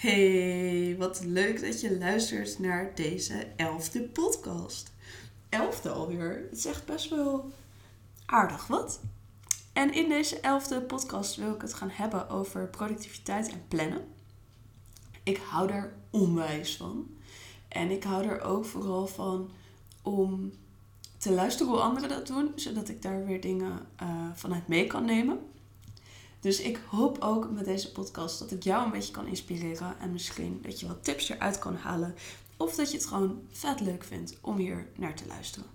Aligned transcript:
Hey, 0.00 0.96
wat 0.98 1.24
leuk 1.24 1.60
dat 1.60 1.80
je 1.80 1.98
luistert 1.98 2.58
naar 2.58 2.94
deze 2.94 3.46
elfde 3.56 4.02
podcast. 4.02 4.92
Elfde 5.48 5.90
alweer. 5.90 6.46
Het 6.50 6.58
is 6.58 6.66
echt 6.66 6.86
best 6.86 7.10
wel 7.10 7.52
aardig, 8.26 8.66
wat? 8.66 9.00
En 9.72 9.94
in 9.94 10.08
deze 10.08 10.40
elfde 10.40 10.80
podcast 10.80 11.36
wil 11.36 11.54
ik 11.54 11.60
het 11.60 11.74
gaan 11.74 11.90
hebben 11.90 12.28
over 12.28 12.68
productiviteit 12.68 13.48
en 13.48 13.62
plannen. 13.68 14.04
Ik 15.22 15.36
hou 15.36 15.70
er 15.70 15.92
onwijs 16.10 16.76
van. 16.76 17.16
En 17.68 17.90
ik 17.90 18.02
hou 18.02 18.24
er 18.24 18.40
ook 18.40 18.64
vooral 18.64 19.06
van 19.06 19.50
om 20.02 20.52
te 21.18 21.32
luisteren 21.32 21.72
hoe 21.72 21.80
anderen 21.80 22.08
dat 22.08 22.26
doen, 22.26 22.52
zodat 22.54 22.88
ik 22.88 23.02
daar 23.02 23.26
weer 23.26 23.40
dingen 23.40 23.86
uh, 24.02 24.08
vanuit 24.34 24.68
mee 24.68 24.86
kan 24.86 25.04
nemen. 25.04 25.38
Dus 26.40 26.60
ik 26.60 26.80
hoop 26.88 27.18
ook 27.18 27.50
met 27.50 27.64
deze 27.64 27.92
podcast 27.92 28.38
dat 28.38 28.50
ik 28.50 28.62
jou 28.62 28.84
een 28.84 28.90
beetje 28.90 29.12
kan 29.12 29.26
inspireren. 29.26 29.98
En 29.98 30.12
misschien 30.12 30.58
dat 30.62 30.80
je 30.80 30.86
wat 30.86 31.04
tips 31.04 31.28
eruit 31.28 31.58
kan 31.58 31.76
halen. 31.76 32.14
Of 32.56 32.74
dat 32.74 32.90
je 32.90 32.96
het 32.96 33.06
gewoon 33.06 33.42
vet 33.50 33.80
leuk 33.80 34.04
vindt 34.04 34.38
om 34.40 34.56
hier 34.56 34.88
naar 34.96 35.14
te 35.14 35.26
luisteren. 35.26 35.68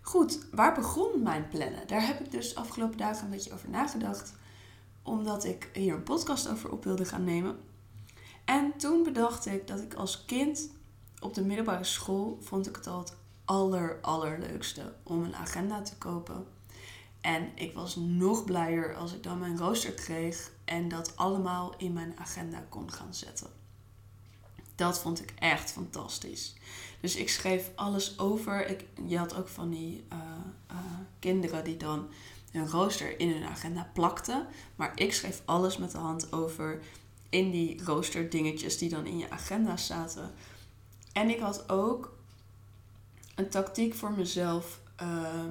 Goed, 0.00 0.38
waar 0.50 0.74
begon 0.74 1.22
mijn 1.22 1.48
plannen? 1.48 1.86
Daar 1.86 2.06
heb 2.06 2.20
ik 2.20 2.30
dus 2.30 2.54
afgelopen 2.54 2.98
dagen 2.98 3.24
een 3.24 3.30
beetje 3.30 3.52
over 3.52 3.68
nagedacht. 3.68 4.34
Omdat 5.02 5.44
ik 5.44 5.70
hier 5.72 5.94
een 5.94 6.02
podcast 6.02 6.48
over 6.48 6.70
op 6.70 6.84
wilde 6.84 7.04
gaan 7.04 7.24
nemen. 7.24 7.56
En 8.44 8.72
toen 8.76 9.02
bedacht 9.02 9.46
ik 9.46 9.66
dat 9.66 9.80
ik 9.80 9.94
als 9.94 10.24
kind 10.24 10.70
op 11.20 11.34
de 11.34 11.44
middelbare 11.44 11.84
school 11.84 12.38
vond 12.40 12.68
ik 12.68 12.76
het 12.76 12.86
al 12.86 12.98
het 12.98 13.16
aller, 13.44 13.98
allerleukste 14.02 14.92
om 15.02 15.22
een 15.22 15.36
agenda 15.36 15.82
te 15.82 15.96
kopen 15.96 16.46
en 17.20 17.50
ik 17.54 17.74
was 17.74 17.96
nog 17.96 18.44
blijer 18.44 18.94
als 18.94 19.12
ik 19.12 19.22
dan 19.22 19.38
mijn 19.38 19.58
rooster 19.58 19.92
kreeg 19.92 20.50
en 20.64 20.88
dat 20.88 21.16
allemaal 21.16 21.74
in 21.76 21.92
mijn 21.92 22.14
agenda 22.18 22.64
kon 22.68 22.92
gaan 22.92 23.14
zetten. 23.14 23.50
Dat 24.74 24.98
vond 24.98 25.20
ik 25.20 25.32
echt 25.38 25.70
fantastisch. 25.70 26.54
Dus 27.00 27.16
ik 27.16 27.28
schreef 27.28 27.70
alles 27.74 28.18
over. 28.18 28.66
Ik, 28.66 28.84
je 29.06 29.18
had 29.18 29.36
ook 29.36 29.48
van 29.48 29.70
die 29.70 30.04
uh, 30.12 30.18
uh, 30.70 30.76
kinderen 31.18 31.64
die 31.64 31.76
dan 31.76 32.08
hun 32.50 32.68
rooster 32.68 33.20
in 33.20 33.30
hun 33.30 33.44
agenda 33.44 33.90
plakten. 33.94 34.46
Maar 34.76 34.92
ik 34.94 35.14
schreef 35.14 35.42
alles 35.44 35.76
met 35.76 35.90
de 35.90 35.98
hand 35.98 36.32
over 36.32 36.80
in 37.28 37.50
die 37.50 37.84
rooster 37.84 38.30
dingetjes 38.30 38.78
die 38.78 38.88
dan 38.88 39.06
in 39.06 39.18
je 39.18 39.30
agenda 39.30 39.76
zaten. 39.76 40.34
En 41.12 41.30
ik 41.30 41.40
had 41.40 41.68
ook 41.68 42.16
een 43.34 43.48
tactiek 43.48 43.94
voor 43.94 44.12
mezelf. 44.12 44.80
Uh, 45.02 45.44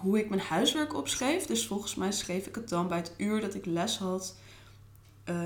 hoe 0.00 0.18
ik 0.18 0.28
mijn 0.28 0.40
huiswerk 0.40 0.94
opschreef. 0.94 1.46
Dus 1.46 1.66
volgens 1.66 1.94
mij 1.94 2.12
schreef 2.12 2.46
ik 2.46 2.54
het 2.54 2.68
dan 2.68 2.88
bij 2.88 2.98
het 2.98 3.12
uur 3.16 3.40
dat 3.40 3.54
ik 3.54 3.66
les 3.66 3.98
had 3.98 4.36
uh, 5.28 5.44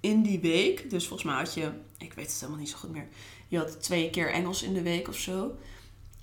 in 0.00 0.22
die 0.22 0.40
week. 0.40 0.90
Dus 0.90 1.06
volgens 1.06 1.28
mij 1.28 1.38
had 1.38 1.54
je, 1.54 1.72
ik 1.98 2.12
weet 2.12 2.26
het 2.26 2.40
helemaal 2.40 2.60
niet 2.60 2.70
zo 2.70 2.76
goed 2.76 2.92
meer, 2.92 3.08
je 3.48 3.58
had 3.58 3.82
twee 3.82 4.10
keer 4.10 4.32
Engels 4.32 4.62
in 4.62 4.74
de 4.74 4.82
week 4.82 5.08
of 5.08 5.16
zo. 5.16 5.54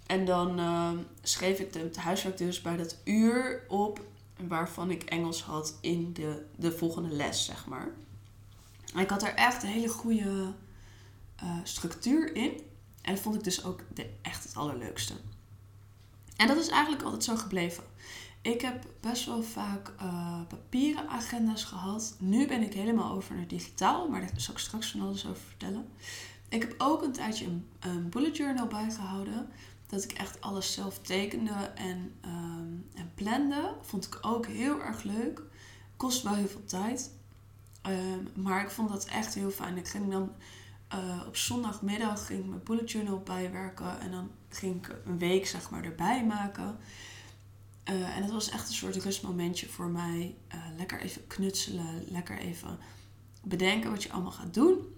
En 0.06 0.26
dan 0.26 0.60
uh, 0.60 0.92
schreef 1.22 1.60
ik 1.60 1.74
het 1.74 1.98
huiswerk 1.98 2.38
dus 2.38 2.62
bij 2.62 2.78
dat 2.78 2.98
uur 3.04 3.66
op 3.68 4.02
waarvan 4.48 4.92
ik 4.92 5.04
Engels 5.04 5.42
had 5.42 5.78
in 5.82 6.14
de, 6.14 6.46
de 6.56 6.72
volgende 6.72 7.10
les, 7.10 7.46
zeg 7.46 7.66
maar. 7.66 7.92
Ik 8.96 9.10
had 9.10 9.24
er 9.24 9.34
echt 9.34 9.64
een 9.64 9.70
hele 9.70 9.90
goede 9.90 10.54
uh, 11.44 11.58
structuur 11.64 12.36
in. 12.36 12.62
En 13.02 13.14
dat 13.14 13.24
vond 13.24 13.36
ik 13.36 13.44
dus 13.44 13.64
ook 13.64 13.80
echt 14.22 14.44
het 14.44 14.56
allerleukste. 14.56 15.14
En 16.40 16.48
dat 16.48 16.58
is 16.58 16.68
eigenlijk 16.68 17.04
altijd 17.04 17.24
zo 17.24 17.36
gebleven. 17.36 17.84
Ik 18.42 18.62
heb 18.62 18.86
best 19.00 19.26
wel 19.26 19.44
vaak 19.44 19.94
uh, 20.02 20.42
papieren 20.48 21.10
agenda's 21.10 21.64
gehad. 21.64 22.16
Nu 22.20 22.48
ben 22.48 22.62
ik 22.62 22.74
helemaal 22.74 23.16
over 23.16 23.36
naar 23.36 23.48
digitaal, 23.48 24.08
maar 24.08 24.20
daar 24.22 24.30
zal 24.36 24.54
ik 24.54 24.60
straks 24.60 24.92
van 24.92 25.02
alles 25.02 25.28
over 25.28 25.42
vertellen. 25.42 25.88
Ik 26.50 26.62
heb 26.62 26.76
ook 26.78 27.04
een 27.04 27.12
tijdje 27.12 27.46
een, 27.80 28.10
bullet 28.10 28.38
journal 28.38 28.68
bijgehouden. 28.68 29.50
Dat 29.88 30.04
ik 30.04 30.12
echt 30.12 30.42
alles 30.42 30.74
zelf 30.74 31.00
tekende 31.00 31.72
en, 31.76 32.14
um, 32.26 32.86
en 32.94 33.12
plande. 33.16 33.74
Vond 33.82 34.06
ik 34.06 34.18
ook 34.22 34.46
heel 34.46 34.82
erg 34.82 35.04
leuk. 35.04 35.42
Kost 35.98 36.24
wel 36.24 36.36
heel 36.36 36.48
veel 36.48 36.66
tijd. 36.66 37.12
Um, 37.88 38.44
maar 38.44 38.64
ik 38.64 38.70
vond 38.70 38.90
dat 38.90 39.06
echt 39.06 39.34
heel 39.34 39.52
fijn. 39.52 39.78
Ik 39.78 39.88
ging 39.88 40.12
dan 40.12 40.32
uh, 40.94 41.24
op 41.28 41.36
zondagmiddag 41.36 42.26
ging 42.26 42.40
ik 42.40 42.50
mijn 42.50 42.64
bullet 42.64 42.92
journal 42.92 43.20
bijwerken. 43.20 44.00
En 44.00 44.12
dan 44.12 44.32
ging 44.50 44.76
ik 44.76 44.96
een 45.06 45.18
week 45.18 45.48
zeg 45.48 45.70
maar 45.70 45.84
erbij 45.84 46.26
maken. 46.26 46.78
Uh, 47.90 48.18
en 48.18 48.24
het 48.24 48.32
was 48.32 48.50
echt 48.50 48.68
een 48.68 48.74
soort 48.74 48.96
rustmomentje 48.96 49.68
voor 49.68 49.88
mij. 49.88 50.36
Uh, 50.56 50.62
lekker 50.78 51.00
even 51.02 51.28
knutselen. 51.28 52.04
Lekker 52.08 52.38
even 52.38 52.78
bedenken 53.44 53.90
wat 53.90 54.04
je 54.04 54.12
allemaal 54.12 54.32
gaat 54.32 54.54
doen. 54.54 54.96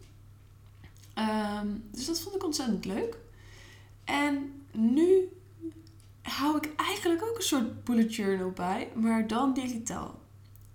Um, 1.16 1.84
dus 1.92 2.06
dat 2.06 2.20
vond 2.20 2.36
ik 2.36 2.44
ontzettend 2.44 2.86
leuk. 2.86 3.18
En 4.04 4.64
nu 4.72 5.30
hou 6.22 6.58
ik 6.58 6.76
eigenlijk 6.76 7.24
ook 7.24 7.36
een 7.36 7.44
soort 7.44 7.84
bullet 7.84 8.16
journal 8.16 8.52
bij. 8.52 8.92
Maar 8.96 9.28
dan 9.28 9.54
digitaal. 9.54 10.20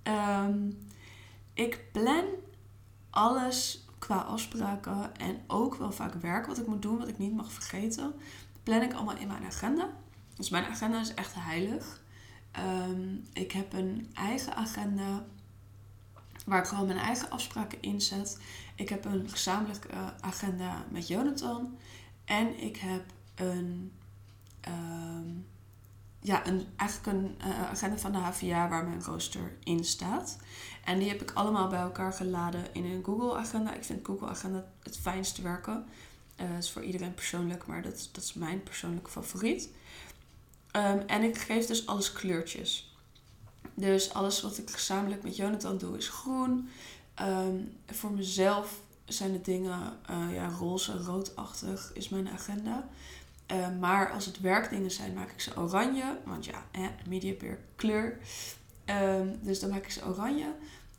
Um, 0.03 0.79
ik 1.55 1.85
plan 1.93 2.25
alles 3.11 3.86
qua 3.99 4.17
afspraken 4.17 5.17
en 5.17 5.41
ook 5.47 5.75
wel 5.75 5.93
vaak 5.93 6.15
werk 6.15 6.47
wat 6.47 6.59
ik 6.59 6.67
moet 6.67 6.83
doen, 6.83 6.99
wat 6.99 7.09
ik 7.09 7.19
niet 7.19 7.35
mag 7.35 7.53
vergeten, 7.53 8.15
plan 8.63 8.83
ik 8.83 8.93
allemaal 8.93 9.17
in 9.17 9.29
mijn 9.29 9.45
agenda. 9.45 9.91
Dus 10.37 10.49
mijn 10.49 10.65
agenda 10.65 11.01
is 11.01 11.15
echt 11.15 11.35
heilig. 11.35 12.03
Um, 12.89 13.25
ik 13.33 13.53
heb 13.53 13.73
een 13.73 14.11
eigen 14.15 14.57
agenda 14.57 15.25
waar 16.47 16.59
ik 16.59 16.67
gewoon 16.67 16.87
mijn 16.87 16.99
eigen 16.99 17.31
afspraken 17.31 17.83
in 17.83 18.01
zet. 18.01 18.41
Ik 18.75 18.89
heb 18.89 19.05
een 19.05 19.31
gezamenlijke 19.31 19.89
agenda 20.21 20.85
met 20.91 21.09
Jonathan. 21.09 21.77
En 22.25 22.63
ik 22.63 22.77
heb 22.77 23.05
een, 23.35 23.93
um, 24.69 25.47
ja, 26.21 26.47
een, 26.47 26.67
eigenlijk 26.77 27.19
een 27.19 27.39
uh, 27.47 27.71
agenda 27.71 27.99
van 27.99 28.13
de 28.13 28.19
HVA 28.19 28.69
waar 28.69 28.85
mijn 28.85 29.03
rooster 29.03 29.53
in 29.65 29.85
staat. 29.85 30.37
En 30.85 30.99
die 30.99 31.09
heb 31.09 31.23
ik 31.23 31.31
allemaal 31.31 31.69
bij 31.69 31.81
elkaar 31.81 32.13
geladen 32.13 32.65
in 32.73 32.85
een 32.85 33.05
Google 33.05 33.37
Agenda. 33.37 33.75
Ik 33.75 33.85
vind 33.85 34.07
Google 34.07 34.29
Agenda 34.29 34.67
het 34.83 34.99
fijnste 34.99 35.43
werken. 35.43 35.87
Dat 36.37 36.47
is 36.59 36.71
voor 36.71 36.83
iedereen 36.85 37.15
persoonlijk, 37.15 37.67
maar 37.67 37.83
dat, 37.83 38.09
dat 38.13 38.25
is 38.25 38.35
mijn 38.35 38.63
persoonlijke 38.63 39.11
favoriet. 39.11 39.69
Um, 40.73 41.03
en 41.07 41.23
ik 41.23 41.39
geef 41.39 41.67
dus 41.67 41.87
alles 41.87 42.13
kleurtjes. 42.13 42.95
Dus 43.75 44.13
alles 44.13 44.43
wat 44.43 44.59
ik 44.59 44.71
gezamenlijk 44.71 45.23
met 45.23 45.37
Jonathan 45.37 45.79
doe 45.79 45.97
is 45.97 46.09
groen. 46.09 46.69
Um, 47.21 47.73
voor 47.87 48.13
mezelf 48.13 48.81
zijn 49.05 49.33
de 49.33 49.41
dingen 49.41 49.99
uh, 50.11 50.35
ja, 50.35 50.49
roze, 50.49 51.03
roodachtig 51.03 51.91
is 51.95 52.09
mijn 52.09 52.29
agenda. 52.29 52.89
Uh, 53.53 53.79
maar 53.81 54.11
als 54.11 54.27
het 54.27 54.41
werkdingen 54.41 54.91
zijn, 54.91 55.15
maak 55.15 55.31
ik 55.31 55.41
ze 55.41 55.57
oranje. 55.57 56.19
Want 56.25 56.45
ja, 56.45 56.65
eh, 56.71 56.87
media 57.09 57.35
kleur. 57.77 58.19
Um, 58.87 59.39
dus 59.43 59.61
dan 59.61 59.71
maak 59.71 59.85
ik 59.85 59.91
ze 59.91 60.07
oranje. 60.07 60.55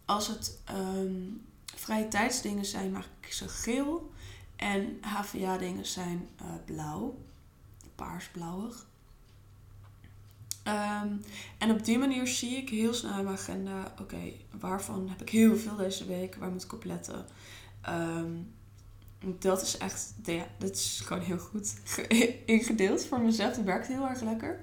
Als 0.05 0.27
het 0.27 0.59
um, 0.71 1.45
vrije 1.75 2.07
tijdsdingen 2.07 2.65
zijn, 2.65 2.91
maak 2.91 3.07
ik 3.21 3.31
ze 3.31 3.49
geel. 3.49 4.11
En 4.55 4.97
HVA-dingen 5.01 5.85
zijn 5.85 6.29
uh, 6.41 6.47
blauw, 6.65 7.17
paarsblauwig. 7.95 8.85
Um, 10.63 11.21
en 11.57 11.71
op 11.71 11.85
die 11.85 11.97
manier 11.97 12.27
zie 12.27 12.57
ik 12.57 12.69
heel 12.69 12.93
snel 12.93 13.17
in 13.17 13.23
mijn 13.23 13.37
agenda: 13.37 13.93
oké, 14.01 14.31
waarvan 14.59 15.09
heb 15.09 15.21
ik 15.21 15.29
heel 15.29 15.57
veel 15.57 15.75
deze 15.75 16.05
week? 16.05 16.35
Waar 16.35 16.51
moet 16.51 16.63
ik 16.63 16.73
op 16.73 16.83
letten? 16.83 17.25
Um, 17.89 18.53
dat 19.19 19.61
is 19.61 19.78
echt, 19.78 20.13
ja, 20.23 20.47
dat 20.57 20.72
is 20.72 21.01
gewoon 21.05 21.23
heel 21.23 21.38
goed 21.38 21.75
ingedeeld 22.45 23.05
voor 23.05 23.19
mezelf. 23.19 23.55
Dat 23.55 23.66
werkt 23.66 23.88
heel 23.88 24.07
erg 24.07 24.22
lekker. 24.22 24.59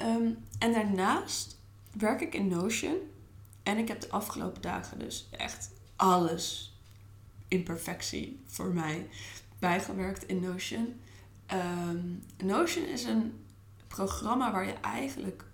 Um, 0.00 0.38
en 0.58 0.72
daarnaast 0.72 1.58
werk 1.92 2.20
ik 2.20 2.34
in 2.34 2.48
Notion. 2.48 2.96
En 3.62 3.78
ik 3.78 3.88
heb 3.88 4.00
de 4.00 4.10
afgelopen 4.10 4.62
dagen 4.62 4.98
dus 4.98 5.28
echt 5.30 5.70
alles 5.96 6.74
in 7.48 7.62
perfectie 7.62 8.40
voor 8.46 8.72
mij 8.72 9.08
bijgewerkt 9.58 10.26
in 10.26 10.40
Notion. 10.40 11.00
Um, 11.52 12.22
Notion 12.44 12.84
is 12.84 13.04
een 13.04 13.44
programma 13.88 14.52
waar 14.52 14.66
je 14.66 14.74
eigenlijk 14.80 15.44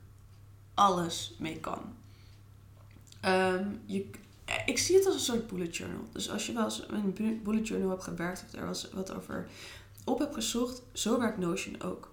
alles 0.75 1.37
mee 1.39 1.61
kan. 1.61 1.95
Um, 3.25 3.81
je, 3.87 4.11
ik 4.67 4.79
zie 4.79 4.97
het 4.97 5.07
als 5.07 5.15
een 5.15 5.21
soort 5.21 5.47
bullet 5.47 5.77
journal. 5.77 6.05
Dus 6.13 6.31
als 6.31 6.47
je 6.47 6.53
wel 6.53 6.65
eens 6.65 6.85
een 6.89 7.41
bullet 7.43 7.69
journal 7.69 7.91
hebt 7.91 8.05
gewerkt 8.05 8.45
of 8.47 8.61
er 8.61 8.67
was 8.67 8.89
wat 8.93 9.15
over 9.15 9.49
op 10.05 10.19
hebt 10.19 10.35
gezocht, 10.35 10.83
zo 10.93 11.19
werkt 11.19 11.39
Notion 11.39 11.83
ook. 11.83 12.11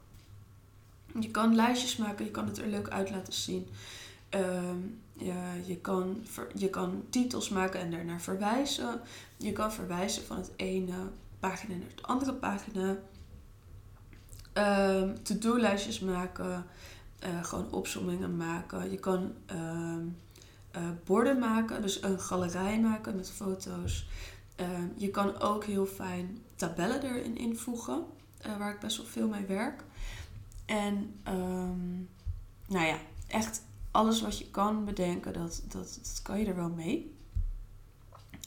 Je 1.19 1.31
kan 1.31 1.56
lijstjes 1.56 1.98
maken, 1.98 2.25
je 2.25 2.31
kan 2.31 2.48
het 2.48 2.57
er 2.57 2.68
leuk 2.68 2.89
uit 2.89 3.10
laten 3.10 3.34
zien. 3.34 3.68
Um, 4.30 5.00
ja, 5.13 5.54
je, 5.66 5.78
kan, 5.78 6.24
je 6.56 6.69
kan 6.69 7.04
titels 7.10 7.50
maken 7.50 7.80
en 7.80 7.92
daarnaar 7.92 8.22
verwijzen. 8.22 9.01
Je 9.38 9.51
kan 9.51 9.74
verwijzen 9.74 10.25
van 10.25 10.38
het 10.38 10.51
ene 10.56 10.95
pagina 11.40 11.75
naar 11.75 11.95
de 11.95 12.04
andere 12.04 12.33
pagina. 12.33 12.98
Um, 14.54 15.24
To-do-lijstjes 15.24 16.00
maken. 16.00 16.66
Uh, 17.25 17.44
gewoon 17.44 17.72
opzommingen 17.72 18.38
maken. 18.38 18.92
Je 18.92 18.98
kan 18.98 19.33
um, 19.51 20.18
uh, 20.78 20.90
borden 21.06 21.40
maken, 21.40 21.82
dus 21.82 22.04
een 22.04 22.20
galerij 22.20 22.80
maken 22.80 23.16
met 23.16 23.32
foto's. 23.32 24.08
Ehm, 24.56 24.88
je 24.96 25.10
kan 25.10 25.40
ook 25.40 25.64
heel 25.64 25.86
fijn 25.86 26.42
tabellen 26.56 27.04
erin 27.04 27.38
invoegen, 27.38 28.04
uh, 28.46 28.58
waar 28.58 28.74
ik 28.74 28.80
best 28.80 28.98
wel 28.98 29.06
veel 29.06 29.28
mee 29.28 29.46
werk. 29.46 29.84
En 30.66 31.20
ehm, 31.24 31.96
nou 32.68 32.86
ja, 32.86 32.98
echt 33.28 33.62
alles 33.92 34.22
wat 34.22 34.38
je 34.38 34.50
kan 34.50 34.86
bedenken, 34.86 35.34
dat, 35.34 35.64
dat, 35.68 36.00
dat 36.04 36.20
kan 36.24 36.40
je 36.40 36.46
er 36.46 36.56
wel 36.56 36.70
mee. 36.70 37.16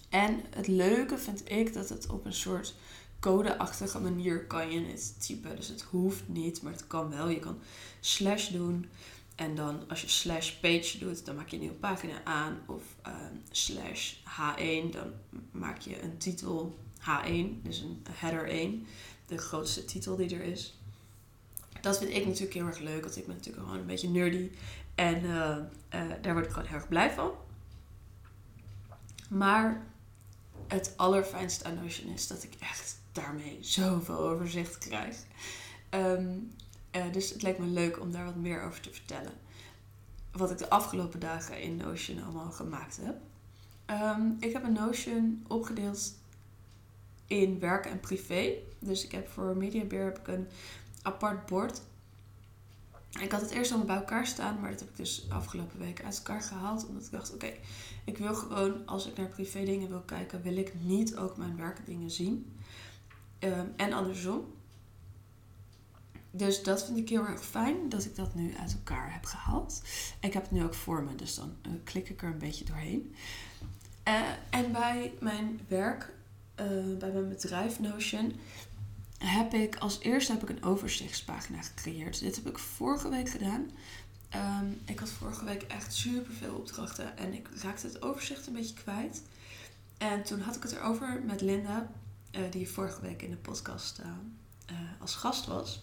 En 0.09 0.41
het 0.51 0.67
leuke 0.67 1.19
vind 1.19 1.51
ik 1.51 1.73
dat 1.73 1.89
het 1.89 2.11
op 2.11 2.25
een 2.25 2.33
soort 2.33 2.75
codeachtige 3.21 4.01
manier 4.01 4.47
kan 4.47 4.71
je 4.71 4.87
het 4.87 5.27
typen. 5.27 5.57
Dus 5.57 5.69
het 5.69 5.83
hoeft 5.83 6.29
niet, 6.29 6.63
maar 6.63 6.73
het 6.73 6.87
kan 6.87 7.11
wel. 7.11 7.29
Je 7.29 7.39
kan 7.39 7.59
slash 8.01 8.49
doen. 8.49 8.87
En 9.41 9.55
dan 9.55 9.89
als 9.89 10.01
je 10.01 10.09
slash 10.09 10.51
page 10.51 10.99
doet, 10.99 11.25
dan 11.25 11.37
maak 11.37 11.49
je 11.49 11.57
een 11.57 11.63
nieuwe 11.63 11.77
pagina 11.77 12.25
aan. 12.25 12.59
Of 12.67 12.83
ehm, 13.03 13.35
slash 13.51 14.15
H1, 14.15 14.91
dan 14.91 15.13
maak 15.51 15.79
je 15.79 16.03
een 16.03 16.19
titel 16.19 16.79
H1, 17.01 17.63
dus 17.63 17.81
een 17.81 18.05
header 18.11 18.49
1. 18.49 18.87
De 19.27 19.39
grootste 19.39 19.85
titel 19.85 20.17
die 20.17 20.35
er 20.35 20.43
is. 20.43 20.79
Dat 21.81 21.99
vind 21.99 22.11
ik 22.11 22.27
natuurlijk 22.27 22.55
heel 22.55 22.67
erg 22.67 22.79
leuk, 22.79 23.03
want 23.03 23.17
ik 23.17 23.27
ben 23.27 23.35
natuurlijk 23.35 23.65
gewoon 23.65 23.81
een 23.81 23.87
beetje 23.87 24.09
nerdy. 24.09 24.51
En 24.95 25.25
uh, 25.25 25.57
uh, 25.95 26.13
daar 26.23 26.33
word 26.33 26.45
ik 26.45 26.53
gewoon 26.53 26.69
heel 26.69 26.77
erg 26.77 26.89
blij 26.89 27.11
van. 27.11 27.33
Maar 29.29 29.87
het 30.69 30.95
allerfijnste 30.97 31.65
aan 31.65 31.75
Notion 31.75 32.13
is 32.13 32.27
dat 32.27 32.43
ik 32.43 32.55
echt 32.59 33.01
daarmee 33.13 33.59
zoveel 33.61 34.19
overzicht 34.19 34.79
krijg. 34.79 35.17
Um, 35.91 36.53
uh, 36.97 37.13
dus 37.13 37.31
het 37.31 37.43
lijkt 37.43 37.59
me 37.59 37.67
leuk 37.67 38.01
om 38.01 38.13
daar 38.13 38.25
wat 38.25 38.37
meer 38.37 38.63
over 38.63 38.81
te 38.81 38.93
vertellen. 38.93 39.33
Wat 40.33 40.51
ik 40.51 40.59
de 40.59 40.71
afgelopen 40.71 41.21
dagen 41.21 41.63
in 41.63 41.77
Notion 41.77 42.23
allemaal 42.23 42.51
gemaakt 42.51 42.99
heb. 43.03 43.17
Um, 44.19 44.37
ik 44.41 44.53
heb 44.53 44.65
een 44.65 44.73
Notion 44.73 45.45
opgedeeld 45.49 46.15
in 47.27 47.59
werk 47.59 47.87
en 47.87 48.01
privé. 48.01 48.53
Dus 48.79 49.05
ik 49.05 49.13
heb 49.13 49.29
voor 49.29 49.57
MediaBeer 49.57 50.05
heb 50.05 50.19
ik 50.19 50.29
een 50.29 50.49
apart 51.03 51.47
bord. 51.47 51.81
Ik 53.21 53.33
had 53.33 53.41
het 53.41 53.51
eerst 53.51 53.71
allemaal 53.71 53.89
bij 53.89 53.97
elkaar 53.97 54.27
staan, 54.27 54.61
maar 54.61 54.71
dat 54.71 54.81
heb 54.81 54.89
ik 54.89 54.97
dus 54.97 55.27
afgelopen 55.29 55.79
week 55.79 56.05
uit 56.05 56.17
elkaar 56.17 56.43
gehaald. 56.43 56.87
Omdat 56.87 57.05
ik 57.05 57.11
dacht, 57.11 57.35
oké, 57.35 57.53
ik 58.05 58.19
wil 58.19 58.35
gewoon, 58.35 58.87
als 58.87 59.07
ik 59.07 59.17
naar 59.17 59.29
privé 59.29 59.65
dingen 59.65 59.89
wil 59.89 60.01
kijken, 60.01 60.43
wil 60.43 60.57
ik 60.57 60.73
niet 60.81 61.17
ook 61.17 61.37
mijn 61.37 61.57
werkdingen 61.57 62.11
zien. 62.11 62.57
Um, 63.39 63.73
en 63.77 63.93
andersom. 63.93 64.55
Dus 66.31 66.63
dat 66.63 66.85
vind 66.85 66.99
ik 66.99 67.09
heel 67.09 67.27
erg 67.27 67.45
fijn 67.45 67.89
dat 67.89 68.05
ik 68.05 68.17
dat 68.17 68.35
nu 68.35 68.55
uit 68.57 68.73
elkaar 68.73 69.13
heb 69.13 69.25
gehaald. 69.25 69.83
Ik 70.21 70.33
heb 70.33 70.43
het 70.43 70.51
nu 70.51 70.65
ook 70.65 70.75
voor 70.75 71.03
me, 71.03 71.15
dus 71.15 71.35
dan 71.35 71.57
uh, 71.67 71.73
klik 71.85 72.09
ik 72.09 72.23
er 72.23 72.29
een 72.29 72.39
beetje 72.39 72.65
doorheen. 72.65 73.15
Uh, 74.09 74.21
en 74.51 74.73
bij 74.73 75.13
mijn 75.21 75.61
werk, 75.69 76.13
uh, 76.61 76.97
bij 76.99 77.11
mijn 77.11 77.29
bedrijf 77.29 77.81
Notion, 77.81 78.33
heb 79.19 79.55
ik 79.55 79.77
als 79.77 80.01
eerste 80.01 80.33
heb 80.33 80.43
ik 80.43 80.49
een 80.49 80.65
overzichtspagina 80.65 81.63
gecreëerd. 81.63 82.21
Dit 82.21 82.37
heb 82.37 82.47
ik 82.47 82.59
vorige 82.59 83.09
week 83.09 83.29
gedaan. 83.29 83.71
Um, 84.35 84.81
ik 84.85 84.99
had 84.99 85.11
vorige 85.11 85.45
week 85.45 85.63
echt 85.63 85.95
super 85.95 86.35
veel 86.35 86.55
opdrachten 86.55 87.17
en 87.17 87.33
ik 87.33 87.49
raakte 87.63 87.87
het 87.87 88.03
overzicht 88.03 88.47
een 88.47 88.53
beetje 88.53 88.75
kwijt. 88.75 89.23
En 89.99 90.23
toen 90.23 90.41
had 90.41 90.57
ik 90.57 90.63
het 90.63 90.73
erover 90.73 91.23
met 91.27 91.41
Linda, 91.41 91.91
die 92.51 92.69
vorige 92.69 93.01
week 93.01 93.23
in 93.23 93.31
de 93.31 93.37
podcast 93.37 94.01
als 95.01 95.15
gast 95.15 95.47
was. 95.47 95.83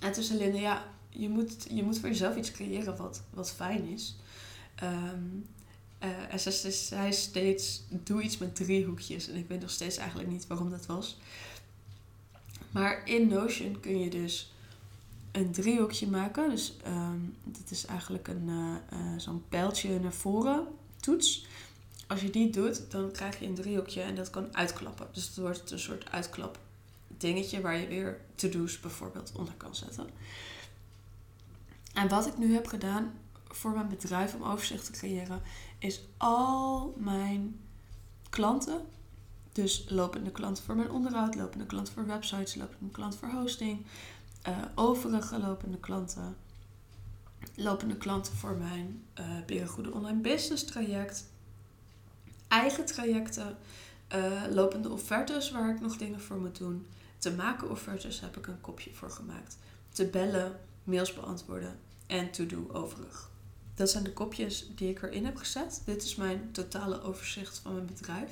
En 0.00 0.36
Linda, 0.36 0.58
ja, 0.58 0.84
je 1.08 1.28
moet, 1.28 1.66
je 1.70 1.82
moet 1.82 1.98
voor 1.98 2.08
jezelf 2.08 2.36
iets 2.36 2.50
creëren 2.50 2.96
wat, 2.96 3.22
wat 3.30 3.50
fijn 3.50 3.88
is. 3.88 4.16
Um, 4.82 5.46
uh, 6.02 6.32
en 6.32 6.40
ze 6.40 6.70
zei 6.70 7.12
steeds, 7.12 7.82
doe 7.88 8.22
iets 8.22 8.38
met 8.38 8.56
driehoekjes. 8.56 9.28
En 9.28 9.36
ik 9.36 9.48
weet 9.48 9.60
nog 9.60 9.70
steeds 9.70 9.96
eigenlijk 9.96 10.30
niet 10.30 10.46
waarom 10.46 10.70
dat 10.70 10.86
was. 10.86 11.18
Maar 12.70 13.08
in 13.08 13.28
Notion 13.28 13.80
kun 13.80 13.98
je 13.98 14.10
dus 14.10 14.52
een 15.32 15.52
driehoekje 15.52 16.06
maken. 16.06 16.50
Dus 16.50 16.76
um, 16.86 17.36
dit 17.44 17.70
is 17.70 17.86
eigenlijk 17.86 18.28
een 18.28 18.48
uh, 18.48 18.74
uh, 18.92 19.18
zo'n 19.18 19.44
pijltje 19.48 20.00
naar 20.00 20.12
voren 20.12 20.66
toets. 21.00 21.46
Als 22.06 22.20
je 22.20 22.30
die 22.30 22.50
doet, 22.50 22.90
dan 22.90 23.12
krijg 23.12 23.40
je 23.40 23.46
een 23.46 23.54
driehoekje 23.54 24.02
en 24.02 24.14
dat 24.14 24.30
kan 24.30 24.56
uitklappen. 24.56 25.06
Dus 25.12 25.26
het 25.26 25.36
wordt 25.36 25.70
een 25.70 25.78
soort 25.78 26.10
uitklap 26.10 26.58
dingetje 27.20 27.60
waar 27.60 27.76
je 27.76 27.86
weer 27.86 28.20
to-do's 28.34 28.80
bijvoorbeeld 28.80 29.32
onder 29.34 29.54
kan 29.54 29.74
zetten. 29.74 30.06
En 31.94 32.08
wat 32.08 32.26
ik 32.26 32.38
nu 32.38 32.54
heb 32.54 32.66
gedaan 32.66 33.12
voor 33.48 33.70
mijn 33.70 33.88
bedrijf 33.88 34.34
om 34.34 34.42
overzicht 34.42 34.84
te 34.84 34.92
creëren, 34.92 35.42
is 35.78 36.00
al 36.16 36.94
mijn 36.98 37.60
klanten. 38.30 38.80
Dus 39.52 39.86
lopende 39.88 40.30
klanten 40.30 40.64
voor 40.64 40.76
mijn 40.76 40.90
onderhoud, 40.90 41.34
lopende 41.34 41.66
klanten 41.66 41.94
voor 41.94 42.06
websites, 42.06 42.54
lopende 42.54 42.92
klanten 42.92 43.18
voor 43.18 43.28
hosting, 43.28 43.84
uh, 44.48 44.58
overige 44.74 45.38
lopende 45.38 45.78
klanten, 45.78 46.36
lopende 47.54 47.96
klanten 47.96 48.36
voor 48.36 48.56
mijn 48.56 49.04
uh, 49.50 49.68
Goede 49.68 49.92
Online 49.92 50.20
Business 50.20 50.64
traject, 50.64 51.24
eigen 52.48 52.86
trajecten, 52.86 53.56
uh, 54.14 54.42
lopende 54.50 54.88
offertes 54.88 55.50
waar 55.50 55.74
ik 55.74 55.80
nog 55.80 55.96
dingen 55.96 56.20
voor 56.20 56.36
moet 56.36 56.58
doen 56.58 56.86
te 57.20 57.32
maken 57.32 57.70
offertes 57.70 58.20
heb 58.20 58.36
ik 58.36 58.46
een 58.46 58.60
kopje 58.60 58.92
voor 58.92 59.10
gemaakt. 59.10 59.56
Te 59.92 60.04
bellen, 60.04 60.60
mails 60.84 61.14
beantwoorden 61.14 61.78
en 62.06 62.30
to 62.30 62.46
do 62.46 62.68
overig. 62.72 63.30
Dat 63.74 63.90
zijn 63.90 64.04
de 64.04 64.12
kopjes 64.12 64.70
die 64.74 64.90
ik 64.90 65.02
erin 65.02 65.24
heb 65.24 65.36
gezet. 65.36 65.82
Dit 65.84 66.02
is 66.02 66.14
mijn 66.14 66.52
totale 66.52 67.02
overzicht 67.02 67.58
van 67.58 67.72
mijn 67.72 67.86
bedrijf. 67.86 68.30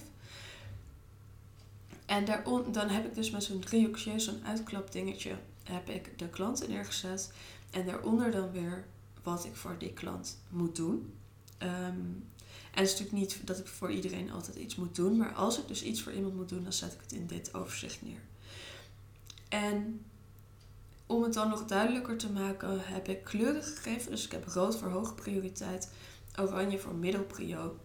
En 2.07 2.25
daaron, 2.25 2.73
dan 2.73 2.89
heb 2.89 3.05
ik 3.05 3.15
dus 3.15 3.31
met 3.31 3.45
zo'n 3.45 3.61
driehoekje, 3.61 4.19
zo'n 4.19 4.47
uitklapdingetje, 4.47 5.37
heb 5.63 5.89
ik 5.89 6.19
de 6.19 6.29
klanten 6.29 6.71
neergezet. 6.71 7.33
En 7.71 7.87
daaronder 7.87 8.31
dan 8.31 8.53
weer 8.53 8.85
wat 9.23 9.45
ik 9.45 9.57
voor 9.57 9.77
die 9.79 9.93
klant 9.93 10.39
moet 10.49 10.77
doen. 10.77 11.13
Um, 11.63 12.27
en 12.73 12.85
het 12.85 12.93
is 12.93 12.99
natuurlijk 12.99 13.19
niet 13.19 13.47
dat 13.47 13.59
ik 13.59 13.67
voor 13.67 13.91
iedereen 13.91 14.31
altijd 14.31 14.57
iets 14.57 14.77
moet 14.77 14.95
doen. 14.95 15.17
Maar 15.17 15.33
als 15.33 15.59
ik 15.59 15.69
dus 15.69 15.83
iets 15.83 16.03
voor 16.03 16.13
iemand 16.13 16.35
moet 16.35 16.49
doen, 16.49 16.63
dan 16.63 16.73
zet 16.73 16.93
ik 16.93 17.01
het 17.01 17.13
in 17.13 17.27
dit 17.27 17.55
overzicht 17.55 18.03
neer. 18.03 18.21
En 19.49 20.05
om 21.07 21.23
het 21.23 21.35
dan 21.35 21.49
nog 21.49 21.65
duidelijker 21.65 22.17
te 22.17 22.33
maken, 22.33 22.81
heb 22.81 23.09
ik 23.09 23.25
kleuren 23.25 23.63
gegeven. 23.63 24.11
Dus 24.11 24.25
ik 24.25 24.33
heb 24.33 24.49
rood 24.49 24.77
voor 24.77 24.89
hoge 24.89 25.15
prioriteit, 25.15 25.91
oranje 26.39 26.79
voor 26.79 26.95
middelprio, 26.95 27.79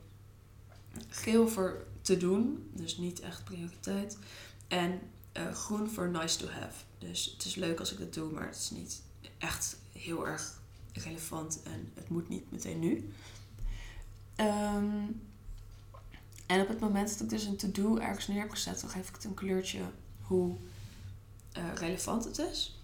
geel 1.07 1.48
voor 1.48 1.86
te 2.01 2.18
doen, 2.18 2.69
dus 2.74 2.98
niet 2.98 3.19
echt 3.19 3.44
prioriteit. 3.44 4.18
En 4.67 5.01
uh, 5.38 5.51
groen 5.51 5.89
voor 5.89 6.10
nice 6.10 6.38
to 6.38 6.48
have. 6.48 6.84
Dus 6.98 7.25
het 7.34 7.46
is 7.46 7.55
leuk 7.55 7.79
als 7.79 7.91
ik 7.91 8.00
dat 8.00 8.13
doe, 8.13 8.32
maar 8.32 8.46
het 8.48 8.55
is 8.58 8.72
niet 8.72 9.01
echt 9.38 9.77
heel 9.91 10.27
erg 10.27 10.62
relevant 10.93 11.63
en 11.63 11.91
het 11.93 12.10
moet 12.10 12.29
niet 12.29 12.51
meteen 12.51 12.79
nu. 12.79 13.12
Um, 14.38 15.22
en 16.46 16.62
op 16.62 16.67
het 16.67 16.79
moment 16.79 17.10
dat 17.10 17.20
ik 17.22 17.29
dus 17.29 17.46
een 17.46 17.55
to-do 17.55 17.98
ergens 17.98 18.27
neer 18.27 18.39
heb 18.39 18.50
gezet, 18.50 18.82
dan 18.82 18.89
geef 18.89 19.10
ik 19.10 19.15
het 19.15 19.24
een 19.24 19.34
kleurtje 19.34 19.79
hoe 20.22 20.55
uh, 21.57 21.63
relevant 21.75 22.24
het 22.24 22.38
is. 22.38 22.77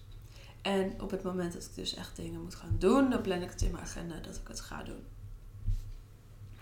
En 0.62 1.00
op 1.00 1.10
het 1.10 1.22
moment 1.22 1.52
dat 1.52 1.64
ik 1.64 1.74
dus 1.74 1.94
echt 1.94 2.16
dingen 2.16 2.42
moet 2.42 2.54
gaan 2.54 2.76
doen, 2.78 3.10
dan 3.10 3.20
plan 3.20 3.42
ik 3.42 3.50
het 3.50 3.62
in 3.62 3.70
mijn 3.70 3.84
agenda 3.84 4.14
dat 4.20 4.36
ik 4.36 4.48
het 4.48 4.60
ga 4.60 4.82
doen. 4.82 5.04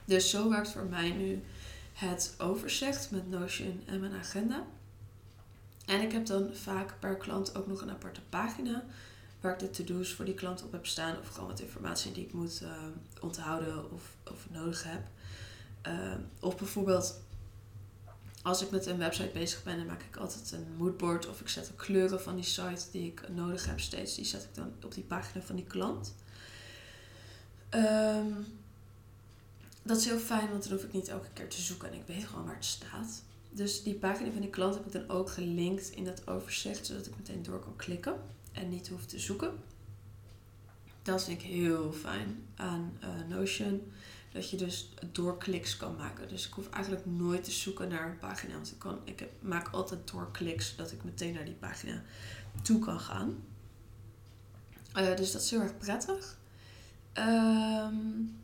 Dus 0.05 0.31
zo 0.31 0.51
werkt 0.51 0.71
voor 0.71 0.87
mij 0.87 1.11
nu 1.11 1.43
het 1.93 2.35
overzicht 2.39 3.11
met 3.11 3.31
Notion 3.31 3.83
en 3.87 4.01
mijn 4.01 4.15
agenda. 4.15 4.65
En 5.87 6.01
ik 6.01 6.13
heb 6.13 6.27
dan 6.27 6.55
vaak 6.55 6.95
per 6.99 7.17
klant 7.17 7.57
ook 7.57 7.67
nog 7.67 7.81
een 7.81 7.91
aparte 7.91 8.21
pagina 8.29 8.85
waar 9.41 9.53
ik 9.53 9.59
de 9.59 9.71
to-do's 9.71 10.13
voor 10.13 10.25
die 10.25 10.35
klant 10.35 10.63
op 10.65 10.73
heb 10.73 10.87
staan. 10.87 11.19
Of 11.19 11.29
gewoon 11.29 11.49
wat 11.49 11.61
informatie 11.61 12.13
die 12.13 12.25
ik 12.25 12.33
moet 12.33 12.63
uh, 12.63 12.71
onthouden 13.21 13.93
of, 13.93 14.03
of 14.31 14.47
nodig 14.51 14.85
heb. 14.85 15.03
Uh, 15.87 16.15
of 16.41 16.57
bijvoorbeeld 16.57 17.21
als 18.43 18.63
ik 18.63 18.71
met 18.71 18.87
een 18.87 18.99
website 18.99 19.31
bezig 19.33 19.63
ben, 19.63 19.77
dan 19.77 19.87
maak 19.87 20.03
ik 20.03 20.17
altijd 20.17 20.53
een 20.53 20.67
moodboard 20.77 21.29
of 21.29 21.41
ik 21.41 21.49
zet 21.49 21.67
de 21.67 21.75
kleuren 21.75 22.21
van 22.23 22.35
die 22.35 22.45
site 22.45 22.85
die 22.93 23.07
ik 23.07 23.29
nodig 23.29 23.67
heb 23.67 23.81
steeds. 23.81 24.15
Die 24.15 24.25
zet 24.25 24.43
ik 24.43 24.55
dan 24.55 24.73
op 24.85 24.95
die 24.95 25.05
pagina 25.05 25.45
van 25.45 25.57
die 25.57 25.65
klant. 25.65 26.15
Um, 27.71 28.47
dat 29.83 29.97
is 29.97 30.05
heel 30.05 30.19
fijn, 30.19 30.51
want 30.51 30.63
dan 30.63 30.73
hoef 30.73 30.85
ik 30.85 30.93
niet 30.93 31.09
elke 31.09 31.29
keer 31.33 31.49
te 31.49 31.61
zoeken 31.61 31.93
en 31.93 31.99
ik 31.99 32.07
weet 32.07 32.25
gewoon 32.25 32.45
waar 32.45 32.55
het 32.55 32.65
staat. 32.65 33.23
Dus 33.51 33.83
die 33.83 33.95
pagina 33.95 34.31
van 34.31 34.41
die 34.41 34.51
klant 34.51 34.75
heb 34.75 34.87
ik 34.87 34.93
dan 34.93 35.09
ook 35.09 35.31
gelinkt 35.31 35.91
in 35.91 36.05
dat 36.05 36.29
overzicht, 36.29 36.87
zodat 36.87 37.07
ik 37.07 37.17
meteen 37.17 37.43
door 37.43 37.61
kan 37.61 37.77
klikken 37.77 38.15
en 38.53 38.69
niet 38.69 38.89
hoef 38.89 39.07
te 39.07 39.19
zoeken. 39.19 39.53
Dat 41.03 41.25
vind 41.25 41.41
ik 41.41 41.47
heel 41.47 41.93
fijn 41.93 42.47
aan 42.57 42.99
uh, 43.03 43.37
Notion. 43.37 43.93
Dat 44.33 44.51
je 44.51 44.57
dus 44.57 44.95
doorkliks 45.13 45.77
kan 45.77 45.97
maken. 45.97 46.29
Dus 46.29 46.47
ik 46.47 46.53
hoef 46.53 46.69
eigenlijk 46.71 47.07
nooit 47.07 47.45
te 47.45 47.51
zoeken 47.51 47.89
naar 47.89 48.11
een 48.11 48.19
pagina. 48.19 48.55
Want 48.55 48.71
ik, 48.71 48.79
kan, 48.79 48.99
ik 49.05 49.25
maak 49.41 49.69
altijd 49.69 50.11
doorkliks 50.11 50.71
zodat 50.71 50.93
ik 50.93 51.05
meteen 51.05 51.35
naar 51.35 51.45
die 51.45 51.55
pagina 51.55 52.03
toe 52.63 52.79
kan 52.79 53.01
gaan. 53.01 53.45
Uh, 54.97 55.17
dus 55.17 55.33
dat 55.33 55.43
is 55.43 55.51
heel 55.51 55.61
erg 55.61 55.79
prettig. 55.79 56.39
Um, 57.15 58.39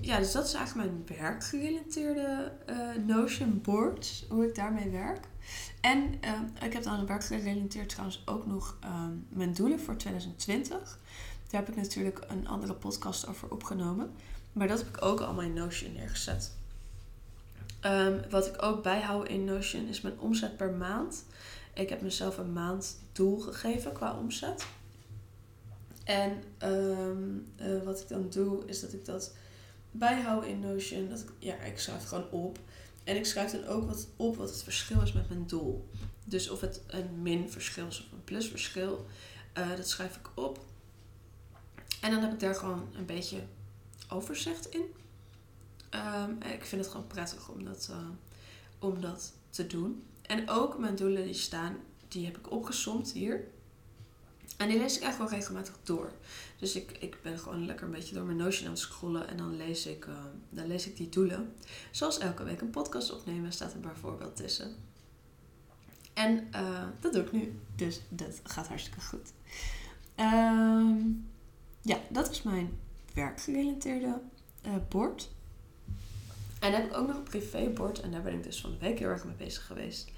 ja, 0.00 0.18
dus 0.18 0.32
dat 0.32 0.44
is 0.44 0.52
eigenlijk 0.52 0.90
mijn 0.90 1.18
werkgerelateerde 1.18 2.52
uh, 2.70 3.04
Notion 3.06 3.60
board, 3.60 4.24
hoe 4.28 4.46
ik 4.46 4.54
daarmee 4.54 4.90
werk. 4.90 5.26
En 5.80 5.98
uh, 6.24 6.64
ik 6.66 6.72
heb 6.72 6.82
dan 6.82 7.06
werkgerelateerd 7.06 7.88
trouwens 7.88 8.22
ook 8.24 8.46
nog 8.46 8.78
uh, 8.84 9.04
mijn 9.28 9.52
doelen 9.52 9.80
voor 9.80 9.96
2020. 9.96 10.98
Daar 11.48 11.60
heb 11.60 11.68
ik 11.68 11.76
natuurlijk 11.76 12.24
een 12.28 12.48
andere 12.48 12.74
podcast 12.74 13.26
over 13.26 13.50
opgenomen. 13.50 14.10
Maar 14.52 14.68
dat 14.68 14.78
heb 14.78 14.88
ik 14.88 15.02
ook 15.02 15.20
allemaal 15.20 15.44
in 15.44 15.52
Notion 15.52 15.92
neergezet. 15.92 16.56
Um, 17.84 18.20
wat 18.30 18.46
ik 18.46 18.62
ook 18.62 18.82
bijhoud 18.82 19.28
in 19.28 19.44
Notion 19.44 19.88
is 19.88 20.00
mijn 20.00 20.20
omzet 20.20 20.56
per 20.56 20.72
maand. 20.72 21.24
Ik 21.74 21.88
heb 21.88 22.00
mezelf 22.00 22.38
een 22.38 22.52
maand 22.52 22.98
doel 23.12 23.38
gegeven 23.38 23.92
qua 23.92 24.18
omzet. 24.18 24.66
En 26.04 26.42
um, 26.62 27.52
uh, 27.60 27.82
wat 27.82 28.00
ik 28.00 28.08
dan 28.08 28.26
doe, 28.30 28.66
is 28.66 28.80
dat 28.80 28.92
ik 28.92 29.04
dat 29.04 29.34
bijhoud 29.90 30.44
in 30.44 30.60
Notion. 30.60 31.08
Dat 31.08 31.20
ik, 31.20 31.28
ja, 31.38 31.54
ik 31.54 31.78
schrijf 31.78 32.04
gewoon 32.04 32.30
op. 32.30 32.58
En 33.04 33.16
ik 33.16 33.26
schrijf 33.26 33.50
dan 33.50 33.66
ook 33.66 33.86
wat 33.86 34.08
op 34.16 34.36
wat 34.36 34.50
het 34.50 34.62
verschil 34.62 35.02
is 35.02 35.12
met 35.12 35.28
mijn 35.28 35.46
doel. 35.46 35.88
Dus 36.24 36.50
of 36.50 36.60
het 36.60 36.80
een 36.86 37.22
min 37.22 37.50
verschil 37.50 37.86
is 37.86 38.00
of 38.00 38.12
een 38.12 38.24
plus 38.24 38.48
verschil. 38.48 39.06
Uh, 39.58 39.76
dat 39.76 39.88
schrijf 39.88 40.16
ik 40.16 40.30
op. 40.34 40.64
En 42.00 42.10
dan 42.10 42.20
heb 42.20 42.32
ik 42.32 42.40
daar 42.40 42.54
gewoon 42.54 42.88
een 42.94 43.06
beetje 43.06 43.42
overzicht 44.08 44.68
in. 44.68 44.84
Um, 45.94 46.42
ik 46.42 46.64
vind 46.64 46.82
het 46.82 46.90
gewoon 46.90 47.06
prettig 47.06 47.48
om 47.48 47.64
dat, 47.64 47.88
uh, 47.90 48.08
om 48.78 49.00
dat 49.00 49.32
te 49.50 49.66
doen. 49.66 50.02
En 50.22 50.48
ook 50.48 50.78
mijn 50.78 50.96
doelen 50.96 51.24
die 51.24 51.34
staan, 51.34 51.76
die 52.08 52.24
heb 52.24 52.38
ik 52.38 52.50
opgesomd 52.50 53.12
hier. 53.12 53.44
En 54.56 54.68
die 54.68 54.78
lees 54.78 54.96
ik 54.96 55.02
echt 55.02 55.18
wel 55.18 55.28
regelmatig 55.28 55.74
door. 55.82 56.12
Dus 56.58 56.74
ik, 56.74 56.90
ik 57.00 57.22
ben 57.22 57.38
gewoon 57.38 57.66
lekker 57.66 57.86
een 57.86 57.92
beetje 57.92 58.14
door 58.14 58.24
mijn 58.24 58.36
Notion 58.36 58.64
aan 58.64 58.72
het 58.72 58.80
scrollen. 58.80 59.28
En 59.28 59.36
dan 59.36 59.56
lees 59.56 59.86
ik, 59.86 60.06
uh, 60.06 60.14
dan 60.50 60.66
lees 60.66 60.86
ik 60.86 60.96
die 60.96 61.08
doelen. 61.08 61.54
Zoals 61.90 62.18
elke 62.18 62.44
week 62.44 62.60
een 62.60 62.70
podcast 62.70 63.12
opnemen 63.12 63.52
staat 63.52 63.72
er 63.72 63.80
bijvoorbeeld 63.80 64.36
tussen. 64.36 64.76
En 66.14 66.48
uh, 66.54 66.86
dat 67.00 67.12
doe 67.12 67.22
ik 67.22 67.32
nu. 67.32 67.60
Dus 67.76 68.00
dat 68.08 68.40
gaat 68.42 68.68
hartstikke 68.68 69.00
goed. 69.00 69.32
Um, 70.16 71.28
ja, 71.82 71.98
dat 72.10 72.30
is 72.30 72.42
mijn 72.42 72.78
werkgerelateerde 73.18 74.20
uh, 74.66 74.72
bord. 74.88 75.30
En 76.60 76.72
dan 76.72 76.80
heb 76.80 76.90
ik 76.90 76.96
ook 76.96 77.06
nog 77.06 77.16
een 77.16 77.22
privébord. 77.22 78.00
En 78.00 78.10
daar 78.10 78.22
ben 78.22 78.34
ik 78.34 78.42
dus 78.42 78.60
van 78.60 78.70
de 78.70 78.78
week 78.78 78.98
heel 78.98 79.08
erg 79.08 79.24
mee 79.24 79.34
bezig 79.34 79.66
geweest. 79.66 80.10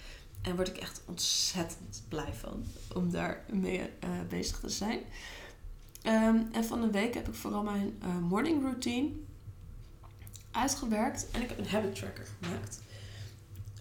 En 0.42 0.57
word 0.57 0.69
ik 0.69 0.76
echt 0.76 1.02
ontzettend 1.07 2.02
blij 2.09 2.33
van 2.33 2.64
om 2.95 3.11
daar 3.11 3.45
mee 3.52 3.78
uh, 3.78 4.11
bezig 4.28 4.61
te 4.61 4.69
zijn. 4.69 4.99
Um, 6.07 6.49
en 6.52 6.64
van 6.64 6.80
de 6.80 6.90
week 6.90 7.14
heb 7.14 7.28
ik 7.28 7.35
vooral 7.35 7.62
mijn 7.62 7.99
uh, 8.04 8.19
morning 8.19 8.62
routine 8.62 9.11
uitgewerkt. 10.50 11.30
En 11.30 11.42
ik 11.42 11.49
heb 11.49 11.59
een 11.59 11.69
habit 11.69 11.95
tracker 11.95 12.26
gemaakt. 12.40 12.80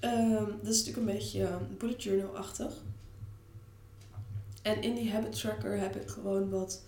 Um, 0.02 0.58
dat 0.64 0.74
is 0.74 0.86
natuurlijk 0.86 1.08
een 1.08 1.18
beetje 1.18 1.58
bullet 1.78 2.04
journal-achtig. 2.04 2.74
En 4.62 4.82
in 4.82 4.96
die 4.96 5.12
habit 5.12 5.40
tracker 5.40 5.80
heb 5.80 5.96
ik 5.96 6.10
gewoon 6.10 6.50
wat 6.50 6.82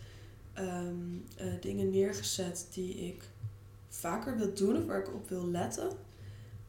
um, 0.62 1.26
uh, 1.42 1.54
dingen 1.62 1.90
neergezet 1.90 2.68
die 2.74 2.96
ik 2.96 3.24
vaker 3.90 4.38
wil 4.38 4.54
doen 4.54 4.78
of 4.78 4.86
waar 4.86 5.00
ik 5.00 5.14
op 5.14 5.30
wil 5.30 5.48
letten. 5.48 5.92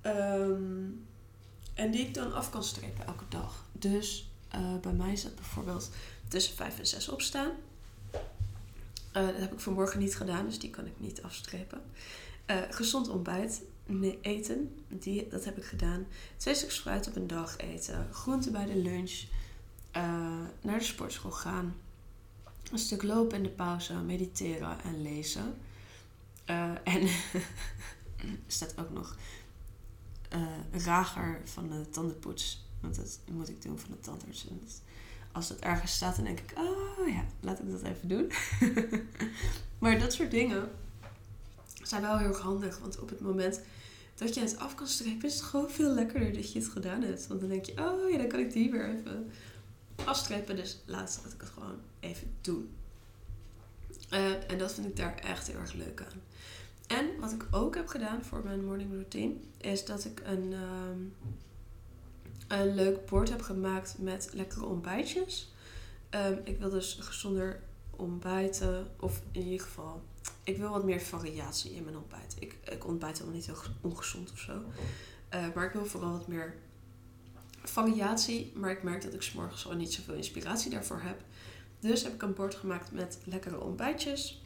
Um, 0.02 1.06
en 1.74 1.90
die 1.90 2.06
ik 2.06 2.14
dan 2.14 2.32
af 2.32 2.50
kan 2.50 2.64
strepen 2.64 3.06
elke 3.06 3.24
dag. 3.28 3.66
Dus 3.72 4.30
uh, 4.54 4.76
bij 4.80 4.92
mij 4.92 5.12
is 5.12 5.22
dat 5.22 5.34
bijvoorbeeld 5.34 5.90
tussen 6.28 6.54
5 6.54 6.78
en 6.78 6.86
6 6.86 7.08
opstaan. 7.08 7.50
Uh, 9.16 9.26
dat 9.26 9.36
heb 9.36 9.52
ik 9.52 9.60
vanmorgen 9.60 10.00
niet 10.00 10.16
gedaan, 10.16 10.46
dus 10.46 10.58
die 10.58 10.70
kan 10.70 10.86
ik 10.86 10.92
niet 10.96 11.22
afstrepen. 11.22 11.80
Gezond 12.70 13.08
ontbijt 13.08 13.62
eten, 14.20 14.74
die, 14.88 15.28
dat 15.28 15.44
heb 15.44 15.56
ik 15.56 15.64
gedaan. 15.64 16.06
Twee 16.36 16.54
stuks 16.54 16.78
fruit 16.78 17.08
op 17.08 17.16
een 17.16 17.26
dag 17.26 17.56
eten. 17.58 18.08
Groenten 18.12 18.52
bij 18.52 18.66
de 18.66 18.76
lunch. 18.76 19.22
naar 20.62 20.78
de 20.78 20.84
sportschool 20.84 21.30
gaan 21.30 21.74
een 22.70 22.78
stuk 22.78 23.02
lopen 23.02 23.36
in 23.36 23.42
de 23.42 23.48
pauze, 23.48 23.94
mediteren 23.94 24.80
en 24.80 25.02
lezen. 25.02 25.54
Uh, 26.50 26.70
en 26.84 27.08
staat 28.46 28.78
ook 28.78 28.90
nog 28.90 29.16
uh, 30.34 30.84
rager 30.84 31.40
van 31.44 31.68
de 31.68 31.88
tandenpoets. 31.90 32.64
Want 32.80 32.96
dat 32.96 33.18
moet 33.30 33.48
ik 33.48 33.62
doen 33.62 33.78
van 33.78 33.90
de 33.90 34.00
tandarts. 34.00 34.46
Als 35.32 35.48
dat 35.48 35.58
ergens 35.58 35.94
staat, 35.94 36.16
dan 36.16 36.24
denk 36.24 36.38
ik, 36.38 36.52
oh 36.58 37.08
ja, 37.08 37.24
laat 37.40 37.58
ik 37.58 37.70
dat 37.70 37.82
even 37.82 38.08
doen. 38.08 38.32
maar 39.80 39.98
dat 39.98 40.12
soort 40.12 40.30
dingen 40.30 40.70
zijn 41.82 42.02
wel 42.02 42.18
heel 42.18 42.28
erg 42.28 42.38
handig. 42.38 42.78
Want 42.78 43.00
op 43.00 43.08
het 43.08 43.20
moment 43.20 43.60
dat 44.14 44.34
je 44.34 44.40
het 44.40 44.58
af 44.58 44.74
kan 44.74 44.86
strepen, 44.86 45.28
is 45.28 45.34
het 45.34 45.42
gewoon 45.42 45.70
veel 45.70 45.94
lekkerder 45.94 46.32
dat 46.32 46.52
je 46.52 46.58
het 46.58 46.68
gedaan 46.68 47.02
hebt. 47.02 47.26
Want 47.26 47.40
dan 47.40 47.48
denk 47.48 47.64
je, 47.64 47.72
oh 47.78 48.10
ja, 48.10 48.18
dan 48.18 48.28
kan 48.28 48.40
ik 48.40 48.52
die 48.52 48.70
weer 48.70 48.88
even 48.88 49.30
afstrepen. 50.04 50.56
Dus 50.56 50.82
laatst 50.84 51.22
dat 51.22 51.32
ik 51.32 51.40
het 51.40 51.50
gewoon 51.50 51.78
even 52.02 52.36
doen. 52.40 52.70
Uh, 54.10 54.50
en 54.50 54.58
dat 54.58 54.74
vind 54.74 54.86
ik 54.86 54.96
daar 54.96 55.14
echt 55.14 55.46
heel 55.46 55.58
erg 55.58 55.72
leuk 55.72 56.02
aan. 56.02 56.20
En 56.86 57.20
wat 57.20 57.32
ik 57.32 57.46
ook 57.50 57.74
heb 57.74 57.86
gedaan 57.86 58.24
voor 58.24 58.44
mijn 58.44 58.64
morning 58.64 58.90
routine, 58.92 59.34
is 59.56 59.84
dat 59.84 60.04
ik 60.04 60.22
een, 60.24 60.52
um, 60.52 61.14
een 62.48 62.74
leuk 62.74 63.06
bord 63.06 63.28
heb 63.28 63.42
gemaakt 63.42 63.94
met 63.98 64.28
lekkere 64.32 64.64
ontbijtjes. 64.64 65.52
Um, 66.10 66.40
ik 66.44 66.58
wil 66.58 66.70
dus 66.70 66.98
gezonder 67.00 67.60
ontbijten, 67.90 68.90
of 69.00 69.22
in 69.32 69.42
ieder 69.42 69.66
geval, 69.66 70.02
ik 70.44 70.56
wil 70.56 70.70
wat 70.70 70.84
meer 70.84 71.00
variatie 71.00 71.72
in 71.72 71.84
mijn 71.84 71.96
ontbijt. 71.96 72.36
Ik, 72.38 72.56
ik 72.64 72.86
ontbijt 72.86 73.18
helemaal 73.18 73.36
niet 73.36 73.46
heel 73.46 73.56
ongezond 73.80 74.32
of 74.32 74.38
zo. 74.38 74.52
Uh, 75.34 75.46
maar 75.54 75.66
ik 75.66 75.72
wil 75.72 75.86
vooral 75.86 76.12
wat 76.12 76.28
meer 76.28 76.54
variatie. 77.62 78.52
Maar 78.54 78.70
ik 78.70 78.82
merk 78.82 79.02
dat 79.02 79.14
ik 79.14 79.22
s'morgens 79.22 79.62
gewoon 79.62 79.76
niet 79.76 79.92
zoveel 79.92 80.14
inspiratie 80.14 80.70
daarvoor 80.70 81.00
heb. 81.00 81.22
Dus 81.82 82.02
heb 82.02 82.14
ik 82.14 82.22
een 82.22 82.34
bord 82.34 82.54
gemaakt 82.54 82.92
met 82.92 83.18
lekkere 83.24 83.60
ontbijtjes. 83.60 84.42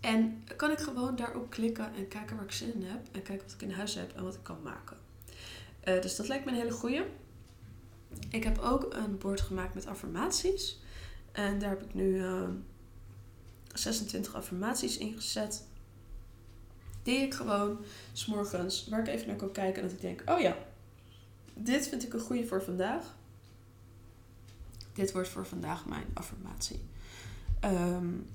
En 0.00 0.44
kan 0.56 0.70
ik 0.70 0.78
gewoon 0.78 1.16
daarop 1.16 1.50
klikken 1.50 1.94
en 1.94 2.08
kijken 2.08 2.36
waar 2.36 2.44
ik 2.44 2.52
zin 2.52 2.74
in 2.74 2.82
heb. 2.82 3.06
En 3.12 3.22
kijken 3.22 3.46
wat 3.46 3.54
ik 3.54 3.62
in 3.62 3.70
huis 3.70 3.94
heb 3.94 4.16
en 4.16 4.24
wat 4.24 4.34
ik 4.34 4.42
kan 4.42 4.62
maken. 4.62 4.96
Uh, 5.84 6.02
dus 6.02 6.16
dat 6.16 6.28
lijkt 6.28 6.44
me 6.44 6.50
een 6.50 6.56
hele 6.56 6.70
goeie. 6.70 7.02
Ik 8.30 8.44
heb 8.44 8.58
ook 8.58 8.94
een 8.94 9.18
bord 9.18 9.40
gemaakt 9.40 9.74
met 9.74 9.86
affirmaties. 9.86 10.80
En 11.32 11.58
daar 11.58 11.70
heb 11.70 11.82
ik 11.82 11.94
nu 11.94 12.04
uh, 12.04 12.42
ehm, 12.42 12.52
26 13.72 14.34
affirmaties 14.34 14.98
in 14.98 15.14
gezet. 15.14 15.66
Die 17.02 17.18
ik 17.18 17.34
gewoon 17.34 17.78
s'morgens, 18.12 18.86
waar 18.88 19.00
ik 19.00 19.08
even 19.08 19.26
naar 19.26 19.36
kan 19.36 19.52
kijken 19.52 19.82
en 19.82 19.88
dat 19.88 19.96
ik 19.96 20.02
denk, 20.02 20.22
oh 20.30 20.40
ja, 20.40 20.56
dit 21.54 21.88
vind 21.88 22.02
ik 22.02 22.12
een 22.12 22.20
goede 22.20 22.46
voor 22.46 22.62
vandaag. 22.62 23.15
Dit 24.96 25.12
wordt 25.12 25.28
voor 25.28 25.46
vandaag 25.46 25.86
mijn 25.86 26.06
affirmatie. 26.14 26.80
Um, 27.64 28.26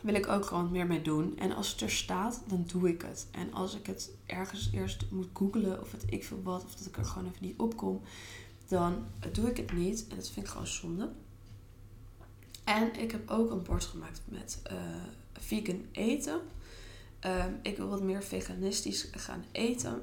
wil 0.00 0.14
ik 0.14 0.28
ook 0.28 0.44
gewoon 0.44 0.70
meer 0.70 0.86
mee 0.86 1.02
doen. 1.02 1.38
En 1.38 1.54
als 1.54 1.70
het 1.70 1.80
er 1.80 1.90
staat, 1.90 2.42
dan 2.46 2.64
doe 2.66 2.88
ik 2.88 3.02
het. 3.02 3.26
En 3.30 3.52
als 3.52 3.76
ik 3.76 3.86
het 3.86 4.10
ergens 4.26 4.70
eerst 4.72 5.04
moet 5.10 5.28
googlen 5.32 5.80
of 5.80 5.92
het 5.92 6.04
ik 6.06 6.24
veel 6.24 6.42
wat, 6.42 6.64
of 6.64 6.74
dat 6.74 6.86
ik 6.86 6.96
er 6.96 7.04
gewoon 7.04 7.28
even 7.28 7.46
niet 7.46 7.58
op 7.58 7.76
kom, 7.76 8.00
dan 8.68 9.04
doe 9.32 9.50
ik 9.50 9.56
het 9.56 9.72
niet. 9.72 10.06
En 10.08 10.16
dat 10.16 10.28
vind 10.28 10.46
ik 10.46 10.52
gewoon 10.52 10.66
zonde. 10.66 11.10
En 12.64 13.00
ik 13.00 13.10
heb 13.10 13.30
ook 13.30 13.50
een 13.50 13.62
bord 13.62 13.84
gemaakt 13.84 14.20
met 14.24 14.60
uh, 14.72 14.78
vegan 15.32 15.84
eten. 15.92 16.40
Um, 17.26 17.58
ik 17.62 17.76
wil 17.76 17.88
wat 17.88 18.02
meer 18.02 18.22
veganistisch 18.22 19.08
gaan 19.10 19.44
eten. 19.52 20.02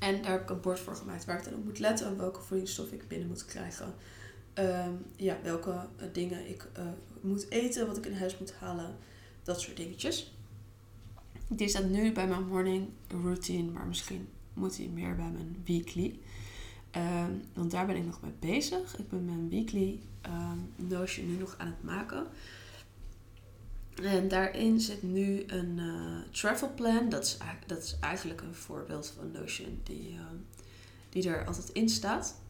En 0.00 0.22
daar 0.22 0.30
heb 0.30 0.42
ik 0.42 0.50
een 0.50 0.60
bord 0.60 0.80
voor 0.80 0.96
gemaakt 0.96 1.24
waar 1.24 1.38
ik 1.38 1.44
dan 1.44 1.54
op 1.54 1.64
moet 1.64 1.78
letten 1.78 2.06
aan 2.06 2.16
welke 2.16 2.40
voedingsstoffen 2.40 2.96
ik 2.96 3.08
binnen 3.08 3.28
moet 3.28 3.44
krijgen. 3.44 3.94
Um, 4.54 5.04
ja, 5.16 5.38
welke 5.42 5.70
uh, 5.70 6.04
dingen 6.12 6.48
ik 6.48 6.68
uh, 6.78 6.84
moet 7.20 7.50
eten, 7.50 7.86
wat 7.86 7.96
ik 7.96 8.06
in 8.06 8.16
huis 8.16 8.38
moet 8.38 8.54
halen. 8.54 8.96
Dat 9.42 9.60
soort 9.60 9.76
dingetjes. 9.76 10.34
Die 11.48 11.68
staat 11.68 11.88
nu 11.88 12.12
bij 12.12 12.26
mijn 12.26 12.46
morning 12.46 12.88
routine, 13.22 13.70
maar 13.70 13.86
misschien 13.86 14.28
moet 14.54 14.76
hij 14.76 14.86
meer 14.86 15.16
bij 15.16 15.30
mijn 15.30 15.62
weekly. 15.64 16.18
Um, 16.96 17.42
want 17.54 17.70
daar 17.70 17.86
ben 17.86 17.96
ik 17.96 18.04
nog 18.04 18.20
mee 18.20 18.32
bezig. 18.38 18.98
Ik 18.98 19.08
ben 19.08 19.24
mijn 19.24 19.48
weekly 19.48 20.00
um, 20.26 20.88
Notion 20.88 21.26
nu 21.26 21.36
nog 21.36 21.54
aan 21.58 21.66
het 21.66 21.82
maken. 21.82 22.26
En 23.94 24.28
daarin 24.28 24.80
zit 24.80 25.02
nu 25.02 25.44
een 25.46 25.78
uh, 25.78 26.18
travel 26.30 26.72
plan. 26.74 27.08
Dat 27.08 27.24
is, 27.24 27.36
dat 27.66 27.82
is 27.82 27.96
eigenlijk 28.00 28.40
een 28.40 28.54
voorbeeld 28.54 29.12
van 29.16 29.30
Notion 29.30 29.80
die, 29.84 30.12
uh, 30.12 30.20
die 31.08 31.28
er 31.28 31.46
altijd 31.46 31.68
in 31.68 31.88
staat. 31.88 32.40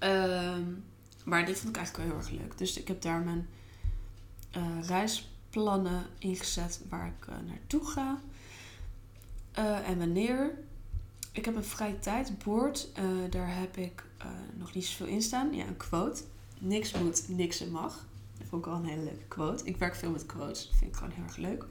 Um, 0.00 0.84
maar 1.24 1.46
die 1.46 1.54
vond 1.56 1.68
ik 1.68 1.76
eigenlijk 1.76 1.96
wel 1.96 2.06
heel 2.06 2.26
erg 2.26 2.40
leuk. 2.40 2.58
Dus 2.58 2.78
ik 2.78 2.88
heb 2.88 3.02
daar 3.02 3.20
mijn 3.20 3.48
uh, 4.56 4.86
reisplannen 4.86 6.06
ingezet 6.18 6.80
waar 6.88 7.06
ik 7.06 7.26
naartoe 7.46 7.86
ga. 7.86 8.20
en 9.84 9.98
wanneer. 9.98 10.58
Ik 11.32 11.44
heb 11.44 11.56
een 11.56 11.64
vrije 11.64 11.98
tijdbord. 11.98 12.88
daar 13.30 13.58
heb 13.58 13.76
ik 13.76 14.04
nog 14.58 14.74
niet 14.74 14.84
zoveel 14.84 15.06
in 15.06 15.22
staan. 15.22 15.54
Ja, 15.54 15.66
een 15.66 15.76
quote. 15.76 16.22
Niks 16.58 16.92
moet, 16.92 17.28
niks 17.28 17.64
mag. 17.64 18.04
Vond 18.48 18.64
ik 18.64 18.70
wel 18.70 18.78
een 18.78 18.88
hele 18.88 19.02
leuke 19.02 19.24
quote. 19.28 19.64
Ik 19.64 19.76
werk 19.76 19.94
veel 19.94 20.10
met 20.10 20.26
quotes. 20.26 20.68
Dat 20.68 20.76
vind 20.76 20.90
ik 20.90 20.96
gewoon 20.96 21.12
heel 21.12 21.24
erg 21.24 21.36
leuk. 21.36 21.66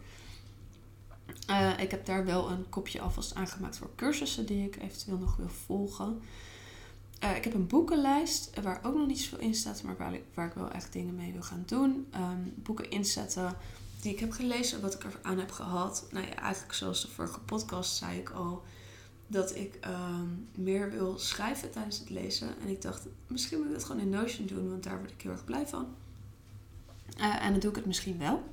Eh, 1.47 1.79
ik 1.79 1.91
heb 1.91 2.05
daar 2.05 2.25
wel 2.25 2.49
een 2.49 2.69
kopje 2.69 3.01
alvast 3.01 3.35
aangemaakt 3.35 3.77
voor 3.77 3.89
cursussen 3.95 4.45
die 4.45 4.65
ik 4.65 4.75
eventueel 4.81 5.17
nog 5.17 5.35
wil 5.35 5.49
volgen. 5.49 6.21
Eh, 7.19 7.35
ik 7.35 7.43
heb 7.43 7.53
een 7.53 7.67
boekenlijst 7.67 8.61
waar 8.61 8.79
ook 8.83 8.95
nog 8.95 9.07
niet 9.07 9.19
zoveel 9.19 9.39
in 9.39 9.55
staat, 9.55 9.83
maar 9.83 9.97
waar 9.97 10.13
ik, 10.13 10.23
waar 10.33 10.47
ik 10.47 10.53
wel 10.53 10.71
echt 10.71 10.93
dingen 10.93 11.15
mee 11.15 11.31
wil 11.31 11.41
gaan 11.41 11.63
doen. 11.65 12.07
Ehm, 12.11 12.39
boeken 12.55 12.89
inzetten 12.89 13.57
die 14.01 14.13
ik 14.13 14.19
heb 14.19 14.31
gelezen, 14.31 14.81
wat 14.81 14.93
ik 14.93 15.03
er 15.03 15.19
aan 15.21 15.39
heb 15.39 15.51
gehad. 15.51 16.07
Nou 16.11 16.25
ja, 16.25 16.35
eigenlijk 16.35 16.73
zoals 16.73 17.01
de 17.01 17.07
vorige 17.07 17.39
podcast 17.39 17.95
zei 17.95 18.19
ik 18.19 18.29
al 18.29 18.63
dat 19.27 19.55
ik 19.55 19.75
ehm, 19.75 20.27
meer 20.55 20.91
wil 20.91 21.17
schrijven 21.19 21.71
tijdens 21.71 21.99
het 21.99 22.09
lezen. 22.09 22.59
En 22.61 22.67
ik 22.67 22.81
dacht, 22.81 23.07
misschien 23.27 23.57
moet 23.57 23.67
ik 23.67 23.73
dat 23.73 23.83
gewoon 23.83 24.01
in 24.01 24.09
Notion 24.09 24.47
doen, 24.47 24.69
want 24.69 24.83
daar 24.83 24.97
word 24.97 25.11
ik 25.11 25.21
heel 25.21 25.31
erg 25.31 25.45
blij 25.45 25.67
van. 25.67 25.87
Uh, 27.19 27.43
en 27.43 27.51
dan 27.51 27.59
doe 27.59 27.69
ik 27.69 27.75
het 27.75 27.85
misschien 27.85 28.17
wel. 28.17 28.43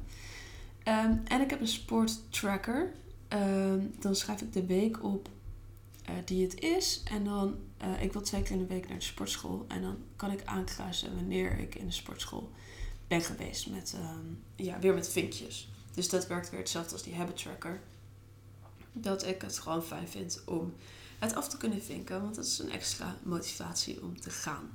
Um, 0.88 1.22
en 1.24 1.40
ik 1.40 1.50
heb 1.50 1.60
een 1.60 1.68
sporttracker. 1.68 2.92
Um, 3.28 3.94
dan 4.00 4.14
schrijf 4.14 4.40
ik 4.40 4.52
de 4.52 4.66
week 4.66 5.02
op 5.04 5.28
uh, 6.08 6.14
die 6.24 6.42
het 6.42 6.60
is. 6.60 7.02
En 7.04 7.24
dan, 7.24 7.56
uh, 7.84 8.02
ik 8.02 8.12
wil 8.12 8.22
twee 8.22 8.42
keer 8.42 8.52
in 8.52 8.58
de 8.58 8.66
week 8.66 8.88
naar 8.88 8.98
de 8.98 9.04
sportschool. 9.04 9.64
En 9.68 9.82
dan 9.82 9.96
kan 10.16 10.30
ik 10.30 10.44
aankruisen 10.44 11.14
wanneer 11.14 11.58
ik 11.58 11.74
in 11.74 11.86
de 11.86 11.92
sportschool 11.92 12.50
ben 13.08 13.22
geweest. 13.22 13.70
Met, 13.70 13.96
um, 13.96 14.42
ja, 14.56 14.78
weer 14.78 14.94
met 14.94 15.08
vinkjes. 15.08 15.70
Dus 15.94 16.08
dat 16.08 16.26
werkt 16.26 16.50
weer 16.50 16.60
hetzelfde 16.60 16.92
als 16.92 17.02
die 17.02 17.14
habit 17.14 17.36
tracker. 17.36 17.80
Dat 18.92 19.26
ik 19.26 19.42
het 19.42 19.58
gewoon 19.58 19.82
fijn 19.82 20.08
vind 20.08 20.42
om 20.46 20.74
het 21.18 21.34
af 21.34 21.48
te 21.48 21.56
kunnen 21.56 21.82
vinken. 21.82 22.22
Want 22.22 22.34
dat 22.34 22.44
is 22.44 22.58
een 22.58 22.70
extra 22.70 23.16
motivatie 23.22 24.02
om 24.02 24.20
te 24.20 24.30
gaan. 24.30 24.70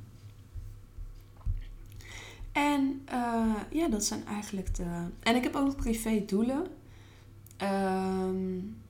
En 2.58 3.06
uh, 3.14 3.56
ja, 3.72 3.88
dat 3.88 4.04
zijn 4.04 4.26
eigenlijk 4.26 4.76
de. 4.76 5.06
En 5.20 5.36
ik 5.36 5.44
heb 5.44 5.56
ook 5.56 5.66
nog 5.66 5.76
privé 5.76 6.24
doelen. 6.26 6.68
Um, 7.62 8.82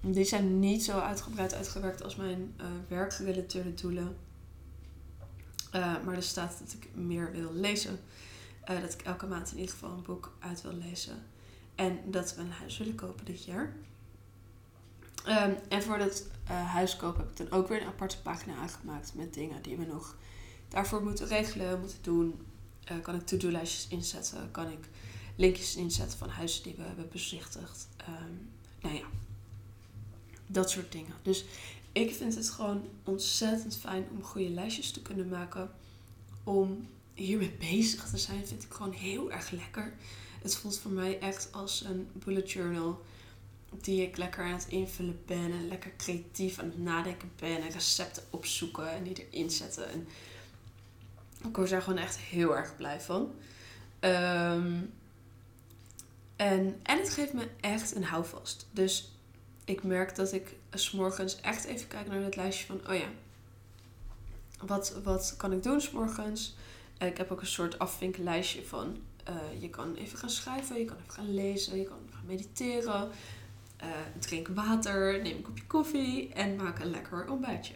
die 0.00 0.24
zijn 0.24 0.58
niet 0.58 0.84
zo 0.84 0.98
uitgebreid 0.98 1.54
uitgewerkt 1.54 2.02
als 2.02 2.16
mijn 2.16 2.54
uh, 2.60 2.66
werkgerelateerde 2.88 3.74
doelen. 3.74 4.16
Uh, 5.74 6.04
maar 6.04 6.14
er 6.14 6.22
staat 6.22 6.58
dat 6.58 6.72
ik 6.72 6.88
meer 6.94 7.32
wil 7.32 7.52
lezen. 7.52 7.98
Dat 8.64 8.92
ik 8.92 9.02
elke 9.02 9.26
maand 9.26 9.50
in 9.50 9.58
ieder 9.58 9.72
geval 9.72 9.90
een 9.90 10.02
boek 10.02 10.36
uit 10.38 10.62
wil 10.62 10.74
lezen. 10.74 11.16
En 11.74 11.98
dat 12.06 12.34
we 12.34 12.40
een 12.40 12.50
huis 12.50 12.78
willen 12.78 12.94
kopen 12.94 13.24
dit 13.24 13.44
jaar. 13.44 13.72
Um, 15.28 15.56
en 15.68 15.82
voor 15.82 15.98
dat 15.98 16.26
huis 16.46 16.96
kopen 16.96 17.20
heb 17.20 17.30
ik 17.30 17.36
dan 17.36 17.58
ook 17.58 17.68
weer 17.68 17.80
een 17.80 17.86
aparte 17.86 18.22
pagina 18.22 18.54
aangemaakt 18.54 19.14
met 19.14 19.34
dingen 19.34 19.62
die 19.62 19.76
we 19.76 19.84
nog 19.84 20.16
daarvoor 20.68 21.02
moeten 21.02 21.26
regelen, 21.26 21.80
moeten 21.80 21.98
doen. 22.02 22.40
Uh, 22.90 23.02
kan 23.02 23.14
ik 23.14 23.26
to-do-lijstjes 23.26 23.88
inzetten? 23.88 24.50
Kan 24.50 24.70
ik 24.70 24.88
linkjes 25.36 25.76
inzetten 25.76 26.18
van 26.18 26.28
huizen 26.28 26.62
die 26.62 26.74
we 26.76 26.82
hebben 26.82 27.08
bezichtigd? 27.12 27.88
Um, 28.08 28.50
nou 28.80 28.94
ja, 28.94 29.04
dat 30.46 30.70
soort 30.70 30.92
dingen. 30.92 31.14
Dus 31.22 31.44
ik 31.92 32.14
vind 32.14 32.34
het 32.34 32.50
gewoon 32.50 32.84
ontzettend 33.04 33.76
fijn 33.76 34.06
om 34.10 34.22
goede 34.22 34.48
lijstjes 34.50 34.90
te 34.90 35.02
kunnen 35.02 35.28
maken. 35.28 35.70
Om 36.44 36.88
hiermee 37.14 37.56
bezig 37.70 38.10
te 38.10 38.18
zijn, 38.18 38.46
vind 38.46 38.62
ik 38.62 38.72
gewoon 38.72 38.92
heel 38.92 39.32
erg 39.32 39.50
lekker. 39.50 39.94
Het 40.42 40.56
voelt 40.56 40.78
voor 40.78 40.90
mij 40.90 41.18
echt 41.18 41.52
als 41.52 41.84
een 41.84 42.08
bullet 42.12 42.50
journal 42.50 43.00
die 43.80 44.02
ik 44.02 44.16
lekker 44.16 44.44
aan 44.44 44.52
het 44.52 44.68
invullen 44.68 45.20
ben 45.26 45.52
en 45.52 45.68
lekker 45.68 45.92
creatief 45.96 46.58
aan 46.58 46.64
het 46.64 46.78
nadenken 46.78 47.30
ben 47.36 47.62
en 47.62 47.70
recepten 47.70 48.22
opzoeken 48.30 48.90
en 48.90 49.02
die 49.02 49.28
erin 49.30 49.50
zetten. 49.50 49.90
En 49.90 50.06
ik 51.48 51.56
word 51.56 51.70
daar 51.70 51.82
gewoon 51.82 51.98
echt 51.98 52.16
heel 52.18 52.56
erg 52.56 52.76
blij 52.76 53.00
van. 53.00 53.20
Um, 54.00 54.92
en, 56.36 56.80
en 56.82 56.98
het 56.98 57.10
geeft 57.10 57.32
me 57.32 57.48
echt 57.60 57.96
een 57.96 58.04
houvast. 58.04 58.66
Dus 58.70 59.12
ik 59.64 59.82
merk 59.82 60.16
dat 60.16 60.32
ik 60.32 60.54
s'morgens 60.70 61.40
echt 61.40 61.64
even 61.64 61.88
kijk 61.88 62.08
naar 62.08 62.22
het 62.22 62.36
lijstje 62.36 62.66
van, 62.66 62.80
oh 62.88 62.94
ja, 62.94 63.08
wat, 64.66 64.94
wat 65.02 65.34
kan 65.36 65.52
ik 65.52 65.62
doen 65.62 65.80
s'morgens? 65.80 66.56
Uh, 67.02 67.08
ik 67.08 67.16
heb 67.16 67.30
ook 67.30 67.40
een 67.40 67.46
soort 67.46 67.78
afvinkenlijstje 67.78 68.64
van, 68.64 68.96
uh, 69.28 69.60
je 69.60 69.70
kan 69.70 69.94
even 69.94 70.18
gaan 70.18 70.30
schrijven, 70.30 70.78
je 70.78 70.84
kan 70.84 70.96
even 70.96 71.12
gaan 71.12 71.34
lezen, 71.34 71.78
je 71.78 71.84
kan 71.84 71.98
gaan 72.10 72.26
mediteren, 72.26 73.10
uh, 73.82 73.88
drink 74.18 74.48
water, 74.48 75.22
neem 75.22 75.36
een 75.36 75.42
kopje 75.42 75.66
koffie 75.66 76.32
en 76.32 76.56
maak 76.56 76.78
een 76.78 76.90
lekker 76.90 77.30
ontbijtje. 77.30 77.74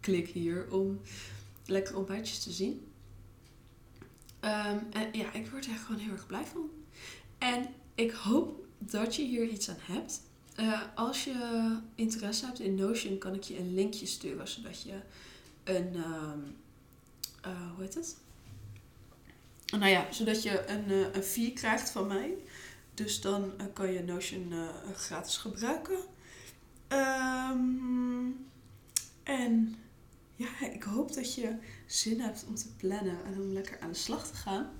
Klik 0.00 0.28
hier 0.28 0.66
om 0.70 1.00
lekker 1.66 1.96
ontbijtjes 1.96 2.42
te 2.42 2.50
zien. 2.50 2.92
Um, 4.44 4.86
en 4.90 5.08
ja, 5.12 5.32
ik 5.32 5.50
word 5.50 5.66
er 5.66 5.74
gewoon 5.74 6.00
heel 6.00 6.12
erg 6.12 6.26
blij 6.26 6.44
van. 6.44 6.70
En 7.38 7.66
ik 7.94 8.10
hoop 8.10 8.66
dat 8.78 9.16
je 9.16 9.22
hier 9.22 9.48
iets 9.48 9.68
aan 9.68 9.76
hebt. 9.80 10.20
Uh, 10.60 10.80
als 10.94 11.24
je 11.24 11.76
interesse 11.94 12.46
hebt 12.46 12.60
in 12.60 12.74
Notion, 12.74 13.18
kan 13.18 13.34
ik 13.34 13.42
je 13.42 13.58
een 13.58 13.74
linkje 13.74 14.06
sturen 14.06 14.48
zodat 14.48 14.82
je 14.82 14.94
een. 15.64 15.94
Um, 15.94 16.56
uh, 17.46 17.70
hoe 17.74 17.82
heet 17.82 17.94
het? 17.94 18.16
Nou 19.78 19.90
ja, 19.90 20.12
zodat 20.12 20.42
je 20.42 20.68
een, 20.68 20.90
uh, 20.90 21.06
een 21.12 21.22
fee 21.22 21.52
krijgt 21.52 21.90
van 21.90 22.06
mij. 22.06 22.34
Dus 22.94 23.20
dan 23.20 23.52
kan 23.72 23.92
je 23.92 24.02
Notion 24.02 24.52
gratis 24.94 25.36
gebruiken. 25.36 25.98
Um, 26.88 28.46
en 29.22 29.76
ik 30.72 30.82
hoop 30.82 31.14
dat 31.14 31.34
je 31.34 31.56
zin 31.86 32.20
hebt 32.20 32.44
om 32.48 32.54
te 32.54 32.74
plannen 32.76 33.24
en 33.24 33.40
om 33.40 33.52
lekker 33.52 33.80
aan 33.80 33.90
de 33.90 33.98
slag 33.98 34.26
te 34.26 34.34
gaan. 34.34 34.70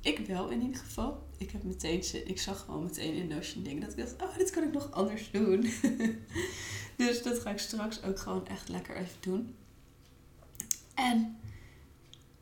Ik 0.00 0.26
wel 0.26 0.48
in 0.48 0.60
ieder 0.60 0.80
geval. 0.80 1.26
Ik 1.38 1.50
heb 1.50 1.62
meteen 1.62 2.04
zin. 2.04 2.28
Ik 2.28 2.40
zag 2.40 2.60
gewoon 2.60 2.82
meteen 2.82 3.14
in 3.14 3.28
Notion 3.28 3.62
dingen 3.62 3.80
dat 3.80 3.90
ik 3.90 3.96
dacht, 3.96 4.22
oh, 4.22 4.38
dit 4.38 4.50
kan 4.50 4.62
ik 4.62 4.72
nog 4.72 4.90
anders 4.90 5.30
doen. 5.30 5.70
dus 6.96 7.22
dat 7.22 7.38
ga 7.38 7.50
ik 7.50 7.58
straks 7.58 8.02
ook 8.02 8.18
gewoon 8.18 8.46
echt 8.46 8.68
lekker 8.68 8.96
even 8.96 9.16
doen. 9.20 9.54
En 10.94 11.38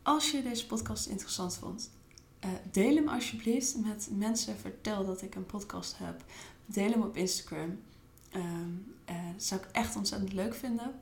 als 0.03 0.31
je 0.31 0.43
deze 0.43 0.67
podcast 0.67 1.07
interessant 1.07 1.57
vond, 1.57 1.91
uh, 2.45 2.51
deel 2.71 2.95
hem 2.95 3.09
alsjeblieft 3.09 3.77
met 3.77 4.09
mensen. 4.13 4.57
Vertel 4.57 5.07
dat 5.07 5.23
ik 5.23 5.35
een 5.35 5.47
podcast 5.47 5.99
heb. 5.99 6.25
Deel 6.67 6.91
hem 6.91 7.03
op 7.03 7.17
Instagram. 7.17 7.79
Um, 8.35 8.95
uh, 9.11 9.33
dat 9.33 9.43
zou 9.43 9.61
ik 9.61 9.69
echt 9.73 9.97
ontzettend 9.97 10.33
leuk 10.33 10.55
vinden. 10.55 10.95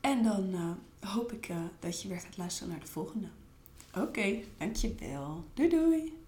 En 0.00 0.22
dan 0.22 0.48
uh, 0.54 0.70
hoop 1.10 1.32
ik 1.32 1.48
uh, 1.48 1.56
dat 1.78 2.02
je 2.02 2.08
weer 2.08 2.20
gaat 2.20 2.36
luisteren 2.36 2.70
naar 2.70 2.80
de 2.80 2.86
volgende. 2.86 3.26
Oké, 3.96 4.38
dankjewel. 4.58 5.44
Doei 5.54 5.68
doei! 5.68 6.19